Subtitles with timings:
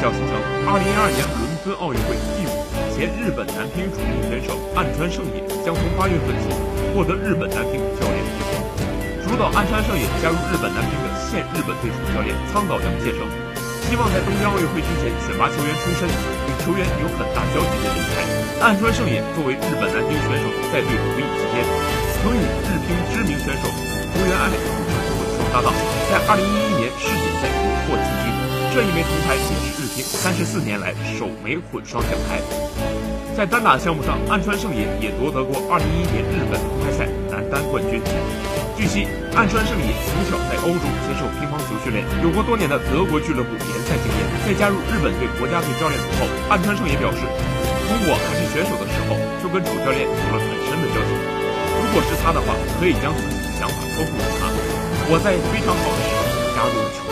[0.00, 0.34] 消息称
[0.66, 2.52] ，2012年伦敦奥运会第五
[2.94, 6.50] 前日本男乒主力选手岸川圣也将从八月份起
[6.94, 8.60] 获得日本男乒教练职权。
[9.22, 13.24] 主导岸川圣也加入日本男乒的现日本队主教练苍岛洋介称，
[13.88, 18.12] 希望在东京奥运会之前选拔球员出身与球员有很大交集的人才。
[18.60, 21.64] 岸川圣也作为日本男乒选手在队服役期间，
[22.20, 23.70] 曾与日乒知名选手
[24.12, 25.72] 福原爱组成混双搭档，
[26.10, 26.42] 在2011
[26.76, 28.21] 年世锦赛荣获金。
[28.72, 32.40] 这一枚铜牌也是日乒三十四年来首枚混双奖牌。
[33.36, 38.00] 在单打项目上，岸川圣也也夺得过2011年日本公开赛男单冠军。
[38.72, 39.04] 据悉，
[39.36, 44.20] 岸川圣也从小在欧洲接受乒乓球训练，有过多年的德国俱乐部联赛经验。
[44.48, 51.12] 在加入日本队国家队教练组后，岸川圣也表示，从我还是选手的时候就跟主教练有了很深的交情。
[51.76, 54.48] 如果是他的话，可以将自己的想法托付给他。
[55.12, 56.24] 我在非常好的时候
[56.56, 57.04] 加入了球